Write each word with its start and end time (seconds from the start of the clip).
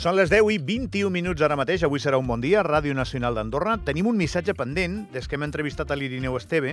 Són 0.00 0.14
les 0.16 0.30
10 0.32 0.46
i 0.48 0.56
21 0.64 1.12
minuts 1.12 1.42
ara 1.44 1.58
mateix. 1.60 1.82
Avui 1.84 2.00
serà 2.00 2.16
un 2.16 2.24
bon 2.24 2.40
dia, 2.40 2.62
Ràdio 2.64 2.94
Nacional 2.96 3.34
d'Andorra. 3.36 3.74
Tenim 3.84 4.06
un 4.08 4.16
missatge 4.16 4.54
pendent 4.56 4.94
des 5.12 5.26
que 5.28 5.36
hem 5.36 5.42
entrevistat 5.44 5.90
a 5.92 5.98
l'Irineu 6.00 6.38
Esteve, 6.38 6.70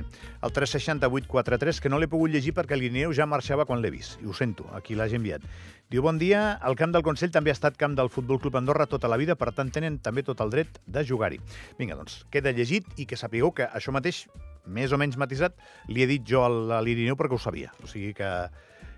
el 0.48 0.54
36843, 0.56 1.82
que 1.84 1.92
no 1.92 2.00
l'he 2.00 2.08
pogut 2.08 2.32
llegir 2.32 2.54
perquè 2.56 2.78
l'Irineu 2.80 3.12
ja 3.12 3.28
marxava 3.28 3.66
quan 3.68 3.84
l'he 3.84 3.92
vist. 3.92 4.16
I 4.24 4.32
ho 4.32 4.36
sento, 4.38 4.70
aquí 4.78 4.96
l'hagi 4.96 5.20
enviat. 5.20 5.44
Diu, 5.92 6.06
bon 6.06 6.22
dia, 6.22 6.54
el 6.70 6.80
camp 6.80 6.96
del 6.96 7.04
Consell 7.04 7.34
també 7.36 7.52
ha 7.52 7.58
estat 7.58 7.76
camp 7.76 7.98
del 8.00 8.08
Futbol 8.08 8.40
Club 8.40 8.56
Andorra 8.62 8.88
tota 8.88 9.12
la 9.12 9.20
vida, 9.20 9.36
per 9.36 9.52
tant 9.52 9.74
tenen 9.76 10.00
també 10.00 10.24
tot 10.24 10.40
el 10.40 10.54
dret 10.56 10.80
de 10.88 11.04
jugar-hi. 11.04 11.42
Vinga, 11.82 12.00
doncs, 12.00 12.22
queda 12.32 12.56
llegit 12.56 12.88
i 12.96 13.10
que 13.12 13.20
sapigueu 13.20 13.52
que 13.52 13.68
això 13.68 13.92
mateix, 13.92 14.24
més 14.64 14.96
o 14.96 15.02
menys 15.04 15.20
matisat, 15.20 15.60
li 15.92 16.00
he 16.00 16.08
dit 16.08 16.24
jo 16.24 16.48
a 16.48 16.80
l'Irineu 16.80 17.20
perquè 17.20 17.36
ho 17.36 17.44
sabia. 17.44 17.76
O 17.84 17.92
sigui 17.92 18.16
que 18.16 18.32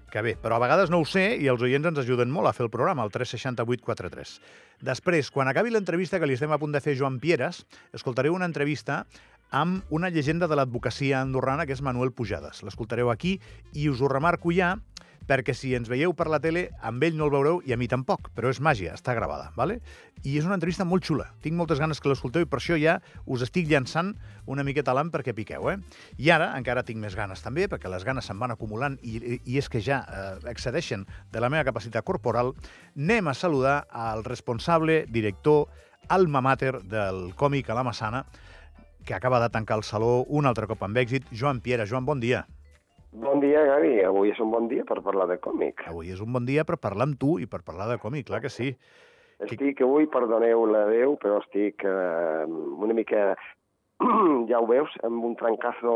que 0.10 0.24
bé, 0.26 0.36
però 0.42 0.58
a 0.58 0.64
vegades 0.64 0.92
no 0.92 1.00
ho 1.02 1.08
sé 1.08 1.38
i 1.40 1.48
els 1.52 1.62
oients 1.66 1.88
ens 1.90 2.02
ajuden 2.02 2.32
molt 2.34 2.50
a 2.50 2.54
fer 2.56 2.66
el 2.68 2.72
programa, 2.74 3.06
el 3.06 3.14
36843. 3.14 4.36
Després, 4.86 5.32
quan 5.32 5.50
acabi 5.52 5.74
l'entrevista 5.74 6.20
que 6.20 6.30
li 6.30 6.38
estem 6.38 6.52
a 6.56 6.60
punt 6.62 6.76
de 6.76 6.82
fer 6.84 6.98
Joan 7.00 7.20
Pieres, 7.24 7.66
escoltareu 7.94 8.36
una 8.36 8.50
entrevista 8.50 9.04
amb 9.50 9.86
una 9.90 10.12
llegenda 10.14 10.48
de 10.48 10.56
l'advocacia 10.56 11.22
andorrana, 11.22 11.66
que 11.66 11.74
és 11.74 11.82
Manuel 11.82 12.12
Pujades. 12.14 12.62
L'escoltareu 12.64 13.10
aquí 13.10 13.40
i 13.74 13.90
us 13.90 14.02
ho 14.02 14.10
remarco 14.12 14.54
ja 14.54 14.76
perquè 15.28 15.54
si 15.54 15.74
ens 15.78 15.90
veieu 15.90 16.14
per 16.18 16.28
la 16.32 16.40
tele, 16.42 16.70
amb 16.86 17.04
ell 17.04 17.18
no 17.18 17.28
el 17.28 17.34
veureu 17.34 17.60
i 17.66 17.74
a 17.74 17.78
mi 17.78 17.88
tampoc, 17.92 18.30
però 18.36 18.52
és 18.54 18.62
màgia, 18.64 18.96
està 18.98 19.14
gravada, 19.18 19.52
¿vale? 19.58 19.80
I 20.24 20.38
és 20.40 20.48
una 20.48 20.58
entrevista 20.58 20.86
molt 20.88 21.06
xula. 21.06 21.30
Tinc 21.44 21.56
moltes 21.58 21.80
ganes 21.80 22.02
que 22.02 22.10
l'escolteu 22.12 22.44
i 22.44 22.50
per 22.50 22.60
això 22.60 22.78
ja 22.80 22.98
us 23.26 23.44
estic 23.46 23.70
llançant 23.70 24.14
una 24.50 24.66
miqueta 24.68 24.96
l'am 24.96 25.12
perquè 25.14 25.36
piqueu, 25.38 25.70
eh? 25.72 25.78
I 26.18 26.32
ara 26.36 26.52
encara 26.58 26.84
tinc 26.88 27.02
més 27.02 27.16
ganes 27.18 27.44
també, 27.46 27.68
perquè 27.72 27.92
les 27.92 28.06
ganes 28.08 28.26
se'n 28.26 28.40
van 28.42 28.56
acumulant 28.56 28.98
i, 29.02 29.40
i 29.44 29.60
és 29.62 29.70
que 29.70 29.84
ja 29.84 30.02
eh, 30.04 30.52
excedeixen 30.52 31.06
de 31.32 31.44
la 31.44 31.52
meva 31.54 31.68
capacitat 31.68 32.06
corporal, 32.06 32.56
anem 32.98 33.30
a 33.30 33.38
saludar 33.38 33.84
al 33.90 34.26
responsable, 34.28 35.04
director, 35.10 35.68
alma 36.10 36.42
mater 36.42 36.80
del 36.90 37.36
còmic 37.38 37.70
a 37.70 37.78
la 37.78 37.86
Massana, 37.86 38.26
que 39.06 39.14
acaba 39.14 39.40
de 39.40 39.50
tancar 39.50 39.78
el 39.78 39.84
saló 39.84 40.24
un 40.28 40.46
altre 40.46 40.68
cop 40.68 40.84
amb 40.84 40.98
èxit, 40.98 41.30
Joan 41.32 41.62
Piera. 41.62 41.88
Joan, 41.90 42.06
bon 42.06 42.20
dia. 42.20 42.46
Bon 43.12 43.40
dia, 43.42 43.64
Gavi. 43.66 44.00
Avui 44.06 44.30
és 44.30 44.40
un 44.44 44.52
bon 44.54 44.68
dia 44.70 44.86
per 44.86 45.00
parlar 45.06 45.26
de 45.32 45.40
còmic. 45.42 45.82
Avui 45.90 46.12
és 46.14 46.22
un 46.22 46.34
bon 46.34 46.46
dia 46.46 46.66
per 46.66 46.78
parlar 46.78 47.10
amb 47.10 47.18
tu 47.22 47.38
i 47.42 47.48
per 47.50 47.64
parlar 47.66 47.90
de 47.90 47.98
còmic, 48.02 48.28
clar 48.30 48.42
que 48.44 48.52
sí. 48.54 48.76
Estic 49.40 49.82
avui, 49.82 50.06
perdoneu 50.12 50.66
la 50.70 50.84
Déu, 50.92 51.16
però 51.22 51.40
estic 51.42 51.86
eh, 51.88 52.44
una 52.46 52.94
mica, 52.94 53.32
ja 54.52 54.60
ho 54.60 54.68
veus, 54.70 54.94
amb 55.08 55.26
un 55.26 55.34
trencazo 55.40 55.96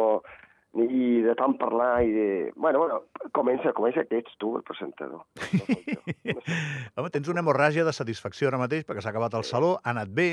i 0.73 1.22
de 1.22 1.36
tant 1.38 1.53
parlar 1.61 2.02
i 2.02 2.09
de... 2.09 2.28
Bueno, 2.56 2.80
bueno, 2.81 3.03
comença, 3.36 3.75
comença 3.78 4.08
que 4.09 4.17
ets 4.23 4.34
tu 4.41 4.56
el 4.58 4.64
presentador. 4.66 5.22
Home, 6.97 7.11
tens 7.14 7.30
una 7.30 7.44
hemorràgia 7.44 7.86
de 7.86 7.94
satisfacció 7.94 8.50
ara 8.50 8.58
mateix 8.58 8.88
perquè 8.88 9.03
s'ha 9.03 9.14
acabat 9.14 9.38
el 9.38 9.45
saló, 9.45 9.75
ha 9.84 9.94
anat 9.94 10.09
bé, 10.09 10.31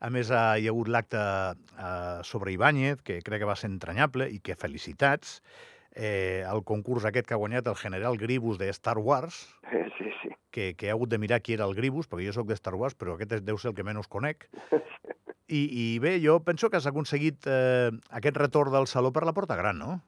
a 0.00 0.08
més 0.08 0.32
hi 0.32 0.64
ha 0.64 0.72
hagut 0.72 0.88
l'acte 0.88 1.20
eh, 1.20 2.22
sobre 2.24 2.56
Ibáñez, 2.56 3.04
que 3.04 3.20
crec 3.20 3.44
que 3.44 3.50
va 3.52 3.58
ser 3.58 3.68
entranyable 3.74 4.30
i 4.32 4.40
que 4.40 4.56
felicitats, 4.56 5.42
eh, 5.94 6.44
el 6.48 6.62
concurs 6.64 7.04
aquest 7.04 7.26
que 7.28 7.34
ha 7.34 7.40
guanyat 7.40 7.66
el 7.68 7.76
general 7.76 8.18
Gribus 8.18 8.58
de 8.58 8.68
Star 8.70 8.98
Wars, 8.98 9.46
Sí, 9.70 10.10
sí. 10.22 10.30
que, 10.50 10.74
que 10.76 10.86
he 10.86 10.90
hagut 10.90 11.08
de 11.10 11.18
mirar 11.18 11.40
qui 11.42 11.54
era 11.54 11.64
el 11.68 11.74
Gribus, 11.74 12.08
perquè 12.08 12.26
jo 12.26 12.32
sóc 12.36 12.48
de 12.48 12.56
Star 12.58 12.74
Wars, 12.74 12.94
però 12.94 13.14
aquest 13.16 13.44
deu 13.44 13.58
ser 13.58 13.70
el 13.70 13.76
que 13.76 13.84
menys 13.84 14.08
conec. 14.08 14.48
I, 15.52 15.66
I 15.68 15.98
bé, 16.00 16.18
jo 16.24 16.38
penso 16.40 16.70
que 16.70 16.78
has 16.78 16.86
aconseguit 16.88 17.44
eh, 17.46 17.90
aquest 18.10 18.36
retorn 18.40 18.72
del 18.72 18.86
saló 18.88 19.12
per 19.12 19.26
la 19.28 19.34
porta 19.36 19.56
gran, 19.56 19.78
no? 19.78 20.00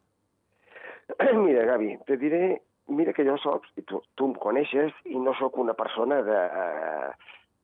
Mira, 1.45 1.65
Gavi, 1.69 1.97
te 2.07 2.17
diré... 2.17 2.63
Mira 2.87 3.15
que 3.17 3.25
jo 3.25 3.39
soc, 3.41 3.65
i 3.81 3.83
tu, 3.89 4.03
tu 4.13 4.27
em 4.29 4.35
coneixes, 4.37 4.93
i 5.09 5.17
no 5.17 5.33
sóc 5.39 5.57
una 5.57 5.73
persona 5.73 6.21
de... 6.23 6.41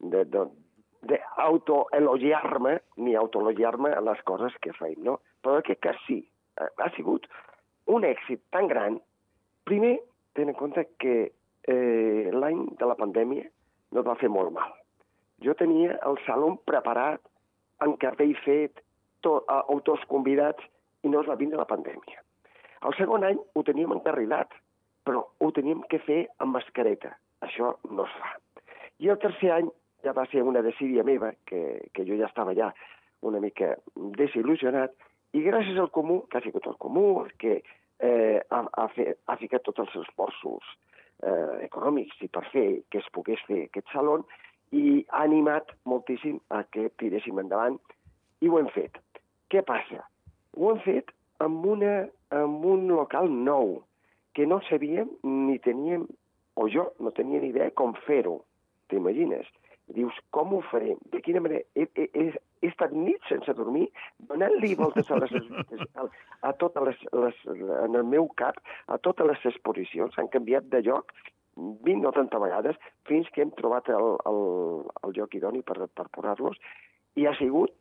de, 0.00 0.24
de 0.24 0.46
d'autoelogiar-me 1.00 2.74
ni 3.00 3.14
autoelogiar-me 3.16 3.92
a 3.96 4.00
les 4.04 4.20
coses 4.28 4.52
que 4.60 4.72
faig, 4.76 4.98
no? 5.00 5.18
Però 5.40 5.62
que, 5.64 5.76
que 5.80 5.94
sí, 6.06 6.18
ha 6.60 6.90
sigut 6.96 7.24
un 7.90 8.06
èxit 8.06 8.42
tan 8.54 8.68
gran. 8.70 8.98
Primer, 9.68 9.98
ten 10.38 10.52
en 10.52 10.58
compte 10.58 10.86
que 11.02 11.16
eh, 11.30 12.30
l'any 12.32 12.62
de 12.78 12.88
la 12.88 12.96
pandèmia 12.98 13.46
no 13.96 14.06
va 14.06 14.18
fer 14.20 14.30
molt 14.30 14.54
mal. 14.54 14.72
Jo 15.44 15.54
tenia 15.58 15.96
el 16.06 16.18
saló 16.26 16.54
preparat, 16.68 17.22
en 17.84 17.96
cartell 18.00 18.34
fet, 18.44 18.82
to, 19.24 19.40
autors 19.48 20.04
convidats, 20.08 20.64
i 21.02 21.08
no 21.08 21.22
es 21.22 21.28
va 21.28 21.38
vindre 21.40 21.60
la 21.60 21.68
pandèmia. 21.68 22.20
El 22.86 22.96
segon 22.96 23.24
any 23.24 23.40
ho 23.54 23.62
teníem 23.64 23.92
encarrilat, 23.96 24.52
però 25.04 25.24
ho 25.40 25.50
teníem 25.56 25.82
que 25.92 26.00
fer 26.04 26.22
amb 26.38 26.56
mascareta. 26.56 27.14
Això 27.44 27.74
no 27.88 28.06
es 28.06 28.16
fa. 28.20 28.34
I 29.00 29.08
el 29.12 29.20
tercer 29.20 29.52
any 29.56 29.68
ja 30.04 30.12
va 30.16 30.26
ser 30.32 30.44
una 30.44 30.62
desídia 30.64 31.04
meva, 31.04 31.32
que, 31.48 31.90
que 31.94 32.04
jo 32.08 32.16
ja 32.20 32.28
estava 32.28 32.54
ja 32.56 32.70
una 33.24 33.40
mica 33.40 33.74
desil·lusionat, 34.16 34.92
i 35.32 35.42
gràcies 35.44 35.78
al 35.78 35.90
comú, 35.94 36.24
que 36.30 36.38
ha 36.38 36.44
sigut 36.44 36.66
el 36.66 36.76
comú, 36.82 37.24
que 37.38 37.60
eh, 38.00 38.40
ha, 38.50 38.60
ha, 38.64 38.86
fet, 38.96 39.20
ha 39.26 39.36
ficat 39.40 39.64
tots 39.66 39.84
els 39.84 39.96
esforços 40.02 40.72
eh, 41.22 41.66
econòmics 41.66 42.22
i 42.24 42.30
per 42.32 42.46
fer 42.50 42.66
que 42.90 43.02
es 43.02 43.10
pogués 43.14 43.42
fer 43.46 43.66
aquest 43.66 43.92
saló, 43.94 44.20
i 44.74 45.02
ha 45.10 45.24
animat 45.26 45.72
moltíssim 45.90 46.38
a 46.54 46.62
que 46.74 46.88
tiréssim 47.02 47.38
endavant, 47.42 47.78
i 48.40 48.48
ho 48.48 48.58
hem 48.58 48.70
fet. 48.74 48.98
Què 49.50 49.62
passa? 49.66 50.04
Ho 50.56 50.72
hem 50.72 50.82
fet 50.86 51.10
amb, 51.42 51.64
una, 51.66 51.94
amb 52.34 52.66
un 52.66 52.86
local 52.90 53.30
nou, 53.30 53.80
que 54.34 54.46
no 54.46 54.60
sabíem 54.68 55.10
ni 55.26 55.58
teníem, 55.62 56.06
o 56.56 56.68
jo 56.70 56.90
no 57.02 57.10
tenia 57.16 57.40
ni 57.42 57.50
idea 57.50 57.70
com 57.78 57.94
fer-ho, 58.06 58.40
t'imagines? 58.90 59.48
Dius, 59.96 60.16
com 60.34 60.54
ho 60.54 60.60
farem? 60.70 60.98
De 61.12 61.20
quina 61.24 61.42
manera? 61.42 61.64
He, 61.74 61.86
he, 61.98 62.06
he, 62.14 62.26
he 62.62 62.70
estat 62.70 62.92
nit 62.94 63.24
sense 63.28 63.54
dormir, 63.58 63.88
donant-li 64.30 64.74
voltes 64.82 65.10
a, 65.10 65.18
les, 65.22 65.34
a, 65.98 66.06
a 66.46 66.54
totes 66.60 66.86
les, 66.86 67.04
les, 67.24 67.42
en 67.80 67.98
el 67.98 68.06
meu 68.06 68.28
cap, 68.40 68.60
a 68.86 68.98
totes 69.02 69.28
les 69.30 69.50
exposicions. 69.52 70.18
Han 70.18 70.30
canviat 70.32 70.70
de 70.72 70.82
lloc 70.86 71.14
20 71.56 72.06
o 72.06 72.12
30 72.14 72.38
vegades 72.40 72.78
fins 73.08 73.28
que 73.34 73.42
hem 73.44 73.52
trobat 73.58 73.90
el, 73.92 74.14
el, 74.30 74.40
el 75.04 75.16
lloc 75.16 75.34
idoni 75.36 75.62
per, 75.66 75.76
per 75.92 76.06
posar-los 76.14 76.58
i 77.18 77.26
ha 77.26 77.34
sigut 77.38 77.74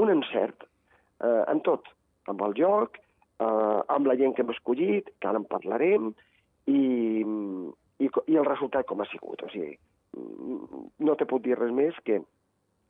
un 0.00 0.10
encert 0.10 0.64
eh, 0.64 1.42
en 1.52 1.60
tot, 1.66 1.88
amb 2.30 2.42
el 2.46 2.56
joc, 2.58 2.98
eh, 3.38 3.80
amb 3.96 4.08
la 4.08 4.16
gent 4.20 4.34
que 4.34 4.42
hem 4.42 4.52
escollit, 4.54 5.12
que 5.20 5.30
ara 5.30 5.40
en 5.40 5.48
parlarem, 5.50 6.12
i, 6.66 6.80
i, 8.00 8.08
i 8.08 8.38
el 8.40 8.48
resultat 8.48 8.88
com 8.88 9.04
ha 9.04 9.08
sigut. 9.10 9.44
O 9.44 9.52
sigui, 9.52 9.76
no 10.14 11.16
te 11.18 11.26
puc 11.30 11.44
dir 11.44 11.58
res 11.58 11.72
més 11.74 11.96
que 12.06 12.20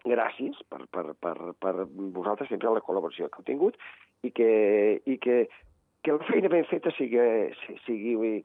gràcies 0.05 0.59
per, 0.69 0.83
per, 0.93 1.15
per, 1.21 1.35
per 1.61 1.75
vosaltres 2.17 2.51
sempre 2.53 2.73
la 2.75 2.85
col·laboració 2.85 3.31
que 3.33 3.41
heu 3.41 3.49
tingut 3.49 3.79
i 4.25 4.31
que, 4.37 4.51
i 5.09 5.17
que, 5.21 5.39
que 6.05 6.17
la 6.17 6.29
feina 6.29 6.53
ben 6.53 6.69
feta 6.69 6.93
sigui, 6.99 7.25
sigui 7.87 8.43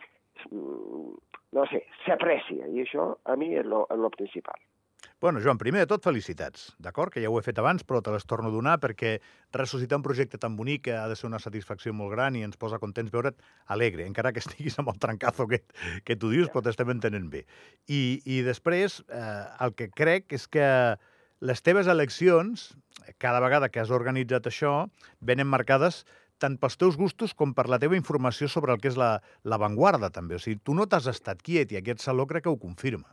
no 1.51 1.65
sé, 1.71 1.83
s'aprecia, 2.05 2.69
i 2.71 2.83
això 2.85 3.11
a 3.25 3.35
mi 3.39 3.51
és 3.59 3.67
lo 3.67 4.11
principal. 4.15 4.59
Bueno, 5.21 5.41
Joan, 5.43 5.57
primer 5.59 5.81
de 5.83 5.87
tot, 5.91 6.05
felicitats, 6.07 6.69
d'acord? 6.79 7.11
Que 7.11 7.19
ja 7.19 7.27
ho 7.27 7.35
he 7.35 7.43
fet 7.43 7.57
abans, 7.59 7.83
però 7.83 7.99
te 7.99 8.11
les 8.13 8.23
torno 8.23 8.47
a 8.47 8.53
donar 8.53 8.77
perquè 8.79 9.17
ressuscitar 9.51 9.97
un 9.99 10.05
projecte 10.05 10.37
tan 10.39 10.55
bonic 10.55 10.87
ha 10.95 11.09
de 11.11 11.17
ser 11.19 11.27
una 11.27 11.41
satisfacció 11.43 11.91
molt 11.91 12.13
gran 12.13 12.37
i 12.39 12.45
ens 12.47 12.55
posa 12.55 12.79
contents 12.79 13.11
veure't 13.11 13.35
alegre, 13.67 14.05
encara 14.07 14.31
que 14.31 14.39
estiguis 14.39 14.79
amb 14.79 14.93
el 14.93 15.01
trencazo 15.03 15.49
que, 15.51 15.59
que 16.07 16.15
tu 16.15 16.31
dius, 16.31 16.47
però 16.53 16.63
t'estem 16.63 16.93
entenent 16.95 17.27
bé. 17.33 17.43
I, 17.91 18.21
i 18.23 18.39
després, 18.47 19.01
eh, 19.11 19.43
el 19.67 19.75
que 19.75 19.89
crec 19.91 20.39
és 20.39 20.47
que 20.47 20.69
les 21.43 21.63
teves 21.67 21.91
eleccions, 21.91 22.69
cada 23.19 23.43
vegada 23.43 23.67
que 23.67 23.83
has 23.83 23.91
organitzat 23.91 24.47
això, 24.47 24.87
venen 25.19 25.51
marcades 25.51 26.05
tant 26.39 26.55
pels 26.55 26.79
teus 26.79 26.95
gustos 26.95 27.35
com 27.35 27.51
per 27.51 27.67
la 27.67 27.81
teva 27.83 27.99
informació 27.99 28.47
sobre 28.47 28.71
el 28.71 28.79
que 28.79 28.87
és 28.93 28.95
l'avantguarda, 28.95 30.07
la, 30.07 30.15
també. 30.15 30.39
O 30.39 30.39
sigui, 30.39 30.61
tu 30.63 30.79
no 30.79 30.87
t'has 30.87 31.11
estat 31.11 31.43
quiet 31.43 31.75
i 31.75 31.83
aquest 31.83 32.07
saló 32.07 32.23
crec 32.23 32.47
que 32.47 32.55
ho 32.55 32.59
confirma. 32.59 33.11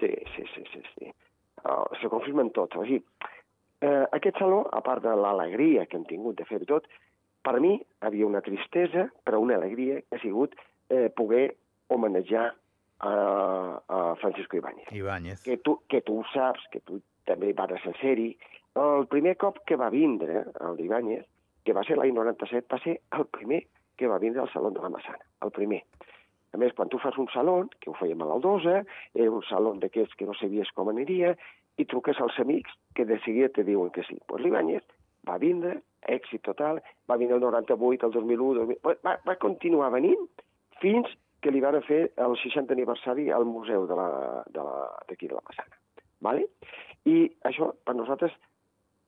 Sí, 0.00 0.10
sí, 0.34 0.50
sí, 0.50 0.66
sí. 0.72 0.82
sí. 0.98 1.14
Uh, 1.64 1.88
se 2.00 2.10
confirmen 2.12 2.50
tot. 2.52 2.74
O 2.76 2.84
sigui, 2.84 3.00
eh, 3.80 4.04
aquest 4.12 4.36
saló, 4.38 4.64
a 4.72 4.82
part 4.84 5.02
de 5.04 5.14
l'alegria 5.16 5.86
que 5.88 5.96
hem 5.96 6.04
tingut 6.08 6.36
de 6.36 6.44
fer 6.48 6.60
tot, 6.68 6.88
per 7.44 7.58
mi 7.60 7.78
havia 8.04 8.26
una 8.28 8.42
tristesa, 8.44 9.08
però 9.24 9.40
una 9.40 9.56
alegria 9.56 10.00
que 10.02 10.18
ha 10.18 10.22
sigut 10.22 10.54
eh, 10.88 11.08
poder 11.16 11.56
homenatjar 11.88 12.50
a, 13.04 13.14
a 13.88 14.14
Francisco 14.20 14.56
Ibáñez. 14.56 14.92
Ibáñez. 14.92 15.42
Que 15.42 15.58
tu, 15.58 15.80
que 15.88 16.00
tu 16.00 16.20
ho 16.20 16.24
saps, 16.32 16.64
que 16.72 16.80
tu 16.80 17.00
també 17.28 17.52
vas 17.56 17.72
ser-hi. 18.00 18.32
El 18.80 19.06
primer 19.08 19.36
cop 19.36 19.60
que 19.68 19.76
va 19.76 19.90
vindre 19.90 20.44
el 20.60 20.76
d'Ibáñez, 20.76 21.24
que 21.64 21.72
va 21.72 21.84
ser 21.84 21.96
l'any 21.96 22.12
97, 22.12 22.66
va 22.70 22.80
ser 22.82 22.98
el 23.16 23.26
primer 23.26 23.64
que 23.96 24.08
va 24.10 24.18
vindre 24.18 24.42
al 24.42 24.50
Saló 24.52 24.70
de 24.70 24.82
la 24.82 24.90
Massana, 24.90 25.22
el 25.42 25.52
primer. 25.54 25.84
A 26.54 26.60
més, 26.60 26.74
quan 26.78 26.90
tu 26.90 27.00
fas 27.02 27.18
un 27.18 27.28
saló, 27.32 27.56
que 27.82 27.90
ho 27.90 27.96
fèiem 27.98 28.22
a 28.22 28.28
l'Aldosa, 28.30 28.82
era 29.14 29.30
un 29.30 29.42
saló 29.48 29.74
d'aquests 29.82 30.14
que 30.18 30.28
no 30.28 30.36
sabies 30.38 30.70
com 30.76 30.90
aniria, 30.92 31.34
i 31.78 31.86
truques 31.90 32.20
als 32.22 32.38
amics 32.38 32.76
que 32.94 33.06
de 33.08 33.18
seguida 33.24 33.50
te 33.50 33.64
diuen 33.66 33.90
que 33.90 34.06
sí. 34.06 34.14
Doncs 34.14 34.28
pues 34.30 34.44
l'Ibáñez 34.44 34.86
va 35.26 35.40
vindre, 35.42 35.80
èxit 36.14 36.44
total, 36.46 36.78
va 37.10 37.18
vindre 37.18 37.40
el 37.40 37.42
98, 37.42 38.06
el 38.06 38.16
2001, 38.20 38.54
2000, 38.60 39.00
va, 39.02 39.18
va 39.26 39.38
continuar 39.42 39.90
venint 39.94 40.28
fins 40.80 41.10
que 41.42 41.52
li 41.52 41.60
van 41.60 41.80
fer 41.84 42.04
el 42.24 42.38
60 42.40 42.72
aniversari 42.72 43.30
al 43.34 43.44
museu 43.48 43.88
de, 43.90 43.98
la, 43.98 44.08
de, 44.54 44.62
la, 44.62 44.78
de 45.10 45.32
la 45.34 45.42
Massana. 45.42 45.80
¿vale? 46.24 46.46
i 47.04 47.28
això 47.48 47.70
per 47.84 47.94
nosaltres 47.96 48.34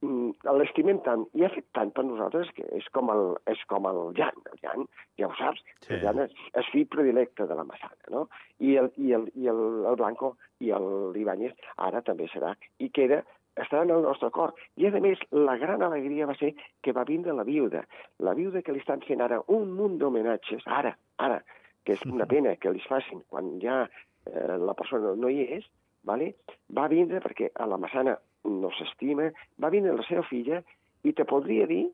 l'estimem 0.02 0.98
tant 1.04 1.25
i 1.34 1.44
ha 1.44 1.48
fet 1.54 1.66
tant 1.75 1.90
per 1.96 2.04
nosaltres 2.04 2.50
que 2.56 2.66
és 2.76 2.84
com 2.93 3.08
el, 3.10 3.22
és 3.48 3.62
com 3.70 3.87
el 3.88 4.00
Jan. 4.19 4.37
El 4.52 4.58
Jan, 4.62 4.84
ja 5.19 5.31
ho 5.31 5.34
saps, 5.38 5.62
Sí. 5.87 5.94
el 5.94 6.02
Jan 6.04 6.20
és, 6.26 6.34
és 6.54 6.69
fill 6.72 6.87
predilecte 6.93 7.46
de 7.46 7.54
la 7.54 7.64
Massana, 7.64 8.10
no? 8.10 8.28
I 8.60 8.76
el, 8.76 8.90
i 8.96 9.12
el, 9.16 9.31
i 9.34 9.48
el, 9.48 9.62
el 9.88 9.96
Blanco 9.96 10.37
i 10.60 10.70
l'Ibáñez 10.70 11.56
ara 11.76 12.02
també 12.02 12.28
serà. 12.28 12.54
I 12.78 12.90
queda 12.90 13.22
estarà 13.56 13.84
en 13.84 13.90
el 13.90 14.02
nostre 14.04 14.31
cor. 14.31 14.52
I, 14.76 14.87
a 14.87 15.00
més, 15.00 15.19
la 15.32 15.56
gran 15.56 15.82
alegria 15.82 16.26
va 16.28 16.37
ser 16.37 16.52
que 16.82 16.92
va 16.92 17.06
vindre 17.08 17.32
la 17.32 17.44
viuda. 17.44 17.87
La 18.20 18.34
viuda 18.37 18.62
que 18.62 18.72
li 18.72 18.82
estan 18.84 19.00
fent 19.00 19.22
ara 19.25 19.40
un 19.49 19.72
munt 19.72 19.96
d'homenatges, 19.99 20.66
ara, 20.66 20.92
ara, 21.16 21.40
que 21.84 21.96
és 21.96 22.04
una 22.04 22.26
pena 22.32 22.56
que 22.60 22.72
li 22.72 22.84
facin 22.84 23.25
quan 23.32 23.56
ja 23.62 23.87
eh, 23.87 24.56
la 24.60 24.75
persona 24.76 25.14
no 25.16 25.32
hi 25.32 25.49
és, 25.56 25.64
vale? 26.06 26.32
va 26.76 26.88
vindre 26.88 27.20
perquè 27.24 27.50
a 27.54 27.66
la 27.66 27.78
Massana 27.82 28.16
no 28.46 28.70
s'estima, 28.78 29.28
va 29.62 29.72
vindre 29.74 29.94
la 29.96 30.06
seva 30.06 30.24
filla 30.26 30.62
i 31.06 31.12
te 31.12 31.26
podria 31.28 31.66
dir 31.70 31.84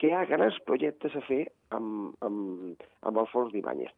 que 0.00 0.10
hi 0.10 0.14
ha 0.16 0.26
grans 0.28 0.58
projectes 0.68 1.14
a 1.16 1.22
fer 1.24 1.46
amb, 1.76 2.12
amb, 2.24 2.82
amb 3.08 3.22
el 3.22 3.28
fons 3.32 3.52
d'Ibáñez. 3.52 3.92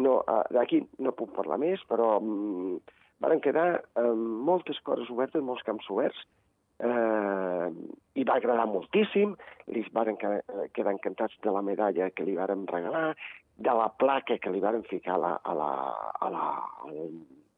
No, 0.00 0.20
eh, 0.24 0.44
D'aquí 0.56 0.80
no 1.04 1.12
puc 1.16 1.34
parlar 1.36 1.58
més, 1.60 1.82
però 1.88 2.14
mm, 2.20 2.78
varen 3.20 3.42
quedar 3.44 3.66
eh, 3.76 4.12
moltes 4.48 4.80
coses 4.86 5.10
obertes, 5.12 5.44
molts 5.44 5.64
camps 5.66 5.90
oberts, 5.92 6.22
eh, 6.80 7.68
i 8.16 8.24
va 8.28 8.38
agradar 8.40 8.64
moltíssim, 8.70 9.36
li 9.68 9.84
varen 9.92 10.16
quedar, 10.20 10.40
quedar 10.72 10.96
encantats 10.96 11.36
de 11.44 11.52
la 11.52 11.64
medalla 11.64 12.10
que 12.16 12.24
li 12.24 12.38
varen 12.38 12.64
regalar, 12.72 13.12
de 13.62 13.76
la 13.76 13.90
placa 14.00 14.38
que 14.40 14.50
li 14.50 14.64
varen 14.64 14.84
ficar 14.88 15.18
a 15.18 15.22
la, 15.22 15.32
a 15.44 15.54
la, 15.54 15.70
a 16.24 16.32
la, 16.32 16.46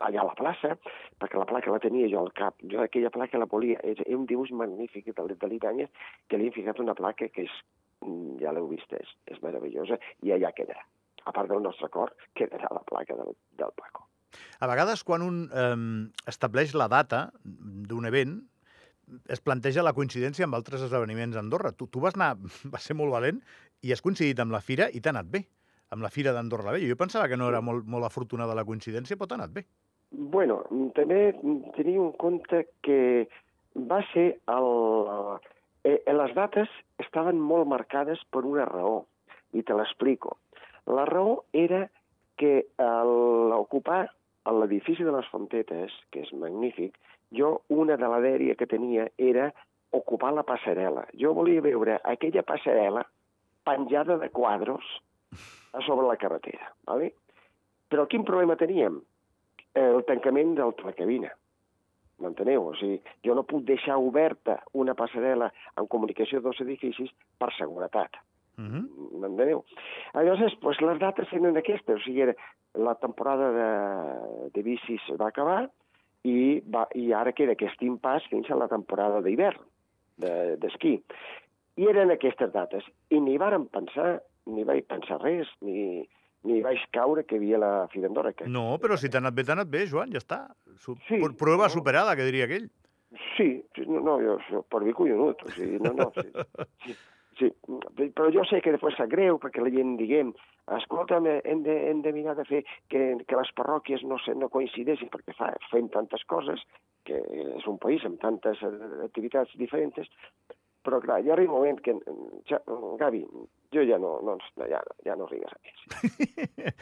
allà 0.07 0.23
a 0.23 0.29
la 0.29 0.37
plaça, 0.39 0.75
perquè 1.21 1.41
la 1.41 1.49
placa 1.49 1.73
la 1.73 1.83
tenia 1.83 2.09
jo 2.13 2.23
al 2.23 2.33
cap. 2.37 2.61
Jo 2.71 2.83
aquella 2.85 3.13
placa 3.15 3.41
la 3.41 3.49
volia, 3.51 3.81
és 3.83 4.01
un 4.07 4.27
dibuix 4.31 4.53
magnífic 4.53 5.11
de, 5.11 5.27
de 5.35 5.51
l'Ibáñez, 5.51 5.93
que 6.29 6.41
li 6.41 6.51
han 6.51 6.57
ficat 6.57 6.83
una 6.85 6.97
placa 6.99 7.29
que 7.33 7.47
és, 7.49 7.61
mm, 8.05 8.41
ja 8.43 8.55
l'heu 8.55 8.69
vist, 8.73 8.93
és, 8.93 9.15
és 9.33 9.43
meravellosa, 9.43 10.01
i 10.23 10.35
allà 10.37 10.53
quedarà. 10.57 10.85
A 11.25 11.33
part 11.33 11.49
del 11.49 11.63
nostre 11.65 11.89
cor, 11.89 12.13
quedarà 12.37 12.69
la 12.73 12.85
placa 12.85 13.17
del, 13.17 13.33
del 13.57 13.73
Paco. 13.81 14.09
A 14.61 14.67
vegades, 14.67 15.05
quan 15.07 15.23
un 15.23 15.45
eh, 15.49 15.77
estableix 16.31 16.75
la 16.75 16.89
data 16.91 17.29
d'un 17.45 18.11
event, 18.11 18.41
es 19.29 19.43
planteja 19.45 19.85
la 19.85 19.93
coincidència 19.97 20.47
amb 20.47 20.57
altres 20.57 20.85
esdeveniments 20.87 21.37
a 21.37 21.43
Andorra. 21.45 21.73
Tu, 21.77 21.89
tu 21.93 22.03
vas 22.05 22.17
anar, 22.19 22.35
vas 22.73 22.89
ser 22.89 22.97
molt 22.99 23.13
valent 23.15 23.41
i 23.85 23.93
has 23.93 24.03
coincidit 24.05 24.41
amb 24.41 24.55
la 24.55 24.63
fira 24.65 24.89
i 24.93 25.01
t'ha 25.01 25.13
anat 25.15 25.31
bé, 25.31 25.45
amb 25.95 26.05
la 26.05 26.11
fira 26.13 26.33
d'Andorra 26.35 26.71
la 26.71 26.77
Vella. 26.77 26.91
Jo 26.91 26.99
pensava 27.01 27.29
que 27.31 27.39
no 27.39 27.51
era 27.53 27.61
molt, 27.65 27.87
molt 27.91 28.09
afortunada 28.09 28.57
la 28.57 28.67
coincidència, 28.67 29.19
però 29.21 29.31
t'ha 29.31 29.41
anat 29.41 29.53
bé. 29.55 29.67
Bueno, 30.15 30.61
també 30.95 31.33
teniu 31.75 32.07
en 32.07 32.13
compte 32.21 32.65
que 32.87 33.27
va 33.75 34.01
ser 34.13 34.29
el... 34.53 34.69
Eh, 35.85 35.99
les 36.17 36.35
dates 36.37 36.71
estaven 37.03 37.41
molt 37.41 37.69
marcades 37.69 38.23
per 38.33 38.45
una 38.49 38.65
raó, 38.69 39.03
i 39.53 39.63
te 39.63 39.75
l'explico. 39.77 40.39
La 40.87 41.05
raó 41.09 41.45
era 41.53 41.89
que 42.39 42.67
al 42.83 43.53
ocupar 43.57 44.07
l'edifici 44.61 45.05
de 45.07 45.15
les 45.15 45.29
Fontetes, 45.33 45.95
que 46.13 46.25
és 46.25 46.33
magnífic, 46.37 46.97
jo 47.35 47.61
una 47.73 47.97
de 48.01 48.11
la 48.11 48.21
dèria 48.23 48.57
que 48.59 48.69
tenia 48.71 49.09
era 49.19 49.51
ocupar 49.95 50.33
la 50.35 50.45
passarel·la. 50.47 51.07
Jo 51.21 51.33
volia 51.35 51.65
veure 51.65 51.99
aquella 52.05 52.45
passarel·la 52.47 53.05
penjada 53.65 54.19
de 54.21 54.31
quadros 54.31 54.85
a 55.73 55.81
sobre 55.87 56.07
la 56.07 56.19
carretera. 56.21 56.73
¿vale? 56.87 57.15
Però 57.89 58.07
quin 58.11 58.27
problema 58.27 58.59
teníem? 58.61 59.01
El 59.75 60.05
tancament 60.07 60.55
del 60.59 60.75
telecabina. 60.79 61.33
M'enteneu? 62.23 62.69
O 62.71 62.75
sigui, 62.79 63.01
jo 63.27 63.35
no 63.35 63.43
puc 63.49 63.65
deixar 63.67 63.97
oberta 63.99 64.61
una 64.73 64.95
passarel·la 64.95 65.51
en 65.81 65.89
comunicació 65.91 66.41
dos 66.45 66.61
edificis 66.63 67.11
per 67.39 67.51
seguretat. 67.59 68.21
Uh 68.57 68.65
-huh. 68.71 68.85
M'enteneu? 69.21 69.65
Aleshores, 70.13 70.55
pues, 70.61 70.81
les 70.81 70.99
dates 70.99 71.33
eren 71.33 71.57
aquestes. 71.57 71.97
O 71.97 72.05
sigui, 72.05 72.21
era, 72.23 72.35
la 72.75 72.95
temporada 72.95 73.51
de, 73.53 74.51
de 74.55 74.63
bicis 74.63 75.03
va 75.21 75.29
acabar 75.29 75.71
i, 76.23 76.63
va, 76.75 76.87
i 76.95 77.13
ara 77.13 77.33
queda 77.33 77.53
aquest 77.53 77.83
impàs 77.83 78.27
fins 78.31 78.51
a 78.51 78.59
la 78.59 78.69
temporada 78.69 79.21
d'hivern, 79.21 79.61
d'esquí. 80.17 80.97
De, 80.97 81.83
I 81.83 81.89
eren 81.91 82.11
aquestes 82.15 82.53
dates. 82.53 82.85
I 83.11 83.21
ni 83.21 83.37
vàrem 83.39 83.67
pensar, 83.67 84.23
ni 84.47 84.65
vaig 84.65 84.87
pensar 84.87 85.21
res, 85.23 85.51
ni, 85.61 86.09
ni 86.45 86.61
vaig 86.65 86.83
caure 86.95 87.25
que 87.25 87.37
havia 87.41 87.59
la 87.61 87.73
Fira 87.93 88.09
Andorra. 88.11 88.33
Que... 88.37 88.47
No, 88.49 88.79
però 88.83 88.97
si 89.01 89.09
t'ha 89.11 89.21
anat 89.23 89.35
bé, 89.37 89.45
t'ha 89.45 89.57
anat 89.57 89.71
bé, 89.73 89.87
Joan, 89.91 90.13
ja 90.13 90.21
està. 90.23 90.45
Su 90.81 90.97
Sí, 91.09 91.21
Prueba 91.39 91.69
no? 91.69 91.73
superada, 91.73 92.17
que 92.17 92.27
diria 92.29 92.49
aquell. 92.49 92.71
Sí, 93.37 93.49
sí, 93.77 93.85
no, 93.87 94.01
no, 94.03 94.19
jo, 94.23 94.39
jo 94.51 94.63
per 94.71 94.83
mi 94.83 94.93
collonut, 94.93 95.45
o 95.47 95.53
sigui, 95.55 95.79
no, 95.79 95.93
no, 95.95 96.09
sí, 96.17 96.25
sí, 96.83 96.95
sí, 97.39 97.51
però 98.11 98.27
jo 98.35 98.43
sé 98.51 98.59
que 98.63 98.73
després 98.75 98.97
sap 98.99 99.13
greu 99.13 99.39
perquè 99.39 99.63
la 99.63 99.71
gent 99.71 99.93
diguem, 100.01 100.33
escolta'm, 100.81 101.29
hem 101.31 101.63
de, 101.63 101.77
hem 101.93 102.01
de 102.03 102.13
mirar 102.17 102.35
de 102.35 102.47
fer 102.49 102.65
que, 102.91 103.05
que 103.23 103.39
les 103.39 103.53
parròquies 103.55 104.03
no, 104.11 104.19
se, 104.25 104.35
no 104.35 104.51
coincideixin 104.51 105.13
perquè 105.15 105.37
fa, 105.39 105.53
fem 105.71 105.87
tantes 105.95 106.27
coses, 106.27 106.65
que 107.07 107.21
és 107.55 107.71
un 107.71 107.79
país 107.79 108.03
amb 108.09 108.19
tantes 108.19 108.59
eh, 108.67 108.73
activitats 109.07 109.55
diferents, 109.61 110.11
però 110.85 111.01
clar, 111.03 111.23
ja 111.25 111.33
arriba 111.35 111.55
un 111.55 111.59
moment 111.63 111.81
que, 111.83 111.95
ja, 112.49 112.59
Gavi, 113.01 113.23
jo 113.75 113.83
ja 113.89 113.97
no, 113.99 114.19
no, 114.23 114.37
ja, 114.69 114.79
ja 115.07 115.17
no 115.19 115.27
rigues 115.31 115.51
a 115.51 115.59
més. 115.65 115.81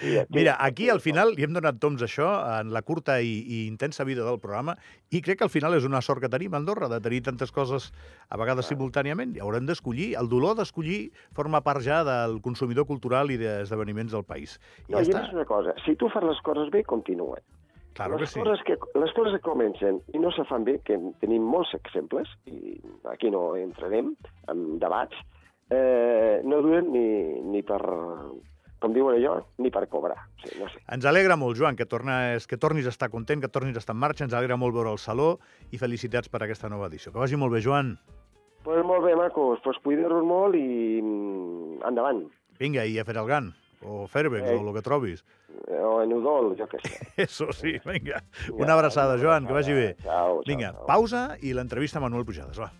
Ja, 0.02 0.24
Mira, 0.34 0.56
aquí 0.60 0.88
al 0.90 1.00
final 1.00 1.32
li 1.36 1.46
hem 1.46 1.54
donat 1.54 1.78
toms 1.82 2.02
a 2.02 2.08
això 2.08 2.26
en 2.58 2.72
la 2.74 2.82
curta 2.82 3.20
i, 3.22 3.32
i 3.46 3.60
intensa 3.68 4.04
vida 4.04 4.26
del 4.26 4.40
programa 4.42 4.74
i 5.14 5.22
crec 5.22 5.38
que 5.40 5.46
al 5.46 5.52
final 5.54 5.76
és 5.78 5.86
una 5.88 6.02
sort 6.04 6.20
que 6.22 6.30
tenim 6.32 6.54
a 6.54 6.60
Andorra 6.60 6.90
de 6.90 6.98
tenir 7.04 7.22
tantes 7.28 7.54
coses 7.54 7.90
a 8.28 8.38
vegades 8.40 8.68
simultàniament. 8.72 9.36
I 9.38 9.42
haurem 9.44 9.66
d'escollir. 9.68 10.12
El 10.20 10.28
dolor 10.32 10.58
d'escollir 10.58 11.00
forma 11.36 11.62
part 11.62 11.82
ja 11.86 12.02
del 12.06 12.40
consumidor 12.44 12.86
cultural 12.90 13.30
i 13.30 13.38
d'esdeveniments 13.40 14.12
del 14.12 14.26
país. 14.26 14.58
I 14.88 14.92
No, 14.92 14.98
ja 14.98 15.06
i 15.06 15.10
està. 15.12 15.24
és 15.28 15.34
una 15.38 15.46
cosa, 15.48 15.74
si 15.86 15.94
tu 15.96 16.10
fas 16.12 16.26
les 16.26 16.40
coses 16.44 16.70
bé, 16.74 16.82
continua. 16.84 17.38
Claro 17.94 18.16
que 18.16 18.24
les, 18.24 18.30
sí. 18.30 18.40
coses 18.40 18.62
que, 18.64 18.78
les 18.98 19.12
coses 19.12 19.34
que 19.36 19.44
comencen 19.44 20.00
i 20.14 20.20
no 20.22 20.32
se 20.32 20.46
fan 20.48 20.64
bé, 20.64 20.78
que 20.86 20.96
en 20.96 21.12
tenim 21.20 21.44
molts 21.44 21.74
exemples, 21.76 22.30
i 22.48 22.78
aquí 23.12 23.30
no 23.32 23.52
entrarem 23.60 24.14
en 24.48 24.64
debats, 24.80 25.18
eh, 25.68 26.40
no 26.44 26.62
duren 26.64 26.88
ni, 26.94 27.04
ni 27.52 27.60
per, 27.66 27.80
com 28.82 28.96
diuen 28.96 29.18
allò, 29.18 29.36
ni 29.62 29.70
per 29.74 29.84
cobrar. 29.92 30.18
O 30.18 30.42
sigui, 30.42 30.62
no 30.64 30.70
sé. 30.72 30.82
Ens 30.96 31.06
alegra 31.08 31.36
molt, 31.38 31.58
Joan, 31.60 31.78
que, 31.78 31.86
tornes, 31.86 32.48
que 32.50 32.58
tornis 32.58 32.88
a 32.88 32.94
estar 32.94 33.12
content, 33.12 33.44
que 33.44 33.52
tornis 33.52 33.78
a 33.78 33.84
estar 33.84 33.96
en 33.96 34.02
marxa. 34.02 34.26
Ens 34.26 34.34
alegra 34.34 34.58
molt 34.60 34.74
veure 34.76 34.92
el 34.92 35.00
Saló 35.02 35.36
i 35.70 35.80
felicitats 35.80 36.32
per 36.32 36.42
aquesta 36.42 36.72
nova 36.72 36.90
edició. 36.90 37.14
Que 37.14 37.22
vagi 37.22 37.38
molt 37.38 37.54
bé, 37.54 37.62
Joan. 37.64 37.96
Pues 38.62 38.84
molt 38.86 39.06
bé, 39.06 39.14
macos, 39.18 39.58
pues 39.64 39.78
cuideu-vos 39.82 40.22
molt 40.26 40.54
i 40.58 41.00
mm, 41.02 41.82
endavant. 41.88 42.24
Vinga, 42.60 42.84
i 42.86 42.98
a 43.00 43.04
fer 43.06 43.16
el 43.18 43.26
GAN, 43.26 43.48
o 43.84 44.06
Fairbex, 44.06 44.48
Eh. 44.48 44.56
o 44.56 44.68
el 44.68 44.74
que 44.74 44.82
trobis. 44.82 45.24
Eh, 45.68 45.78
O 45.82 46.02
en 46.02 46.12
Udol, 46.12 46.54
jo 46.58 46.66
què 46.66 46.78
sé. 46.82 46.98
Eso 47.26 47.52
sí, 47.52 47.76
vinga. 47.84 48.22
Una 48.52 48.72
abraçada, 48.74 49.18
Joan, 49.18 49.46
que 49.46 49.52
vagi 49.52 49.72
bé. 49.72 49.96
Ciao, 50.02 50.40
ciao, 50.42 50.42
Vinga, 50.46 50.72
pausa 50.86 51.36
i 51.42 51.52
l'entrevista 51.52 51.98
a 51.98 52.02
Manuel 52.02 52.24
Pujades, 52.24 52.58
va. 52.58 52.72